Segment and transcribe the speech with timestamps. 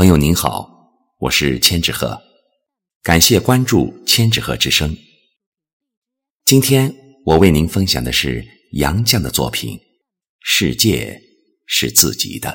[0.00, 2.22] 朋友您好，我是千纸鹤，
[3.02, 4.96] 感谢关注千纸鹤之声。
[6.46, 6.94] 今天
[7.26, 8.42] 我为您分享的是
[8.72, 9.76] 杨绛的作品
[10.40, 11.20] 《世界
[11.66, 12.48] 是自己的》。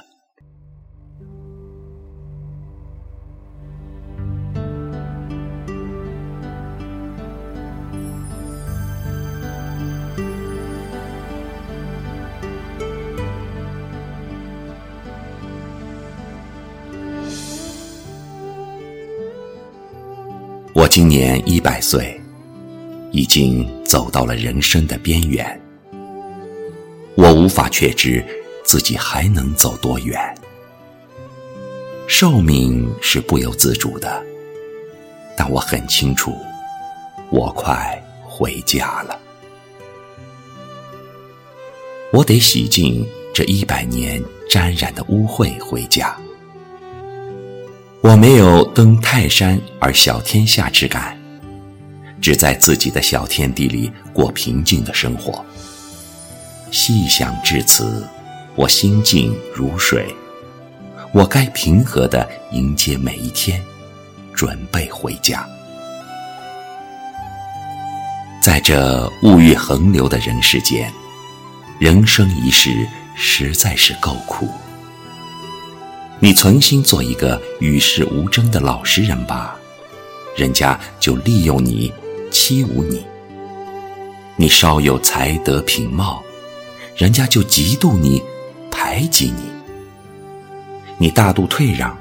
[20.85, 22.21] 我今年一百岁，
[23.11, 25.59] 已经走到了人生的边缘。
[27.15, 28.23] 我无法确知
[28.63, 30.15] 自己还能走多远。
[32.05, 34.23] 寿命是不由自主的，
[35.35, 36.37] 但我很清楚，
[37.31, 39.19] 我快回家了。
[42.13, 46.15] 我得洗净这一百年沾染的污秽回家。
[48.07, 51.17] 我没有登泰山而小天下之感，
[52.21, 55.43] 只在自己的小天地里过平静的生活。
[56.69, 58.07] 细想至此，
[58.53, 60.05] 我心静如水。
[61.13, 63.59] 我该平和地迎接每一天，
[64.35, 65.43] 准备回家。
[68.39, 70.93] 在这物欲横流的人世间，
[71.79, 74.47] 人生一世实在是够苦。
[76.19, 79.55] 你存心做一个与世无争的老实人吧，
[80.35, 81.91] 人家就利用你，
[82.31, 82.99] 欺侮你；
[84.37, 86.23] 你稍有才德品貌，
[86.95, 88.23] 人家就嫉妒你，
[88.71, 89.43] 排挤你；
[90.97, 91.95] 你大度退让，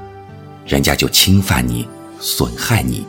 [0.64, 1.86] 人家就侵犯你，
[2.20, 3.04] 损害你。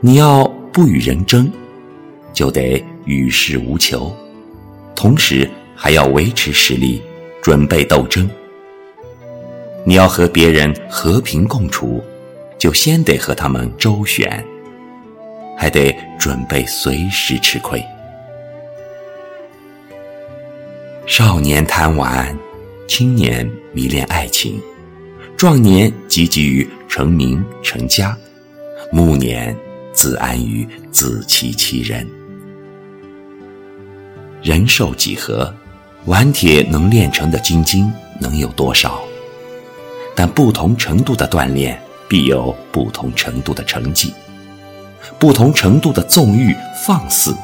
[0.00, 1.50] 你要不与人争，
[2.32, 4.10] 就得与世无求，
[4.94, 7.02] 同时还要维持实力，
[7.42, 8.28] 准备斗争。
[9.88, 12.02] 你要和别人和平共处，
[12.58, 14.44] 就先得和他们周旋，
[15.56, 17.80] 还得准备随时吃亏。
[21.06, 22.36] 少年贪玩，
[22.88, 24.60] 青年迷恋爱情，
[25.36, 28.18] 壮年汲汲于成名成家，
[28.90, 29.56] 暮年
[29.92, 32.04] 自安于自欺欺人。
[34.42, 35.54] 人寿几何？
[36.06, 37.88] 顽铁能炼成的金晶
[38.20, 39.00] 能有多少？
[40.16, 41.78] 但不同程度的锻炼，
[42.08, 44.10] 必有不同程度的成绩；
[45.18, 46.56] 不同程度的纵欲
[46.86, 47.36] 放肆，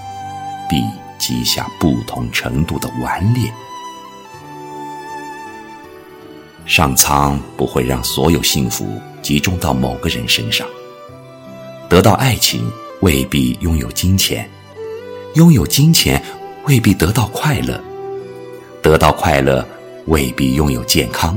[0.70, 0.82] 必
[1.18, 3.52] 积下不同程度的顽劣。
[6.64, 8.86] 上苍不会让所有幸福
[9.20, 10.66] 集中到某个人身上。
[11.90, 12.64] 得到爱情
[13.02, 14.48] 未必拥有金钱，
[15.34, 16.22] 拥有金钱
[16.64, 17.78] 未必得到快乐，
[18.80, 19.66] 得到快乐
[20.06, 21.36] 未必拥有健康。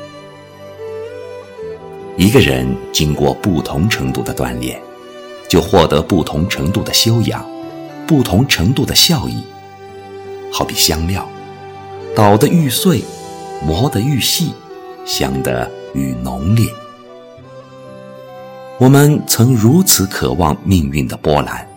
[2.21, 4.79] 一个人经过不同程度的锻炼，
[5.49, 7.43] 就获得不同程度的修养，
[8.05, 9.43] 不同程度的效益。
[10.53, 11.27] 好比香料，
[12.15, 13.01] 捣得愈碎，
[13.65, 14.53] 磨得愈细，
[15.03, 16.67] 香得愈浓烈。
[18.77, 21.67] 我们曾如此渴望命运的波澜，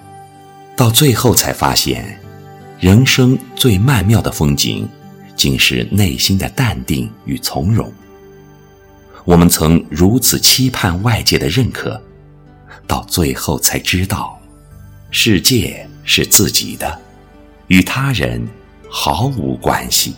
[0.77, 2.21] 到最后才发现，
[2.79, 4.87] 人生最曼妙的风景，
[5.35, 7.91] 竟是内心的淡定与从容。
[9.25, 12.01] 我们曾如此期盼外界的认可，
[12.87, 14.39] 到最后才知道，
[15.11, 17.01] 世界是自己的，
[17.69, 18.47] 与他人
[18.89, 20.15] 毫无关系。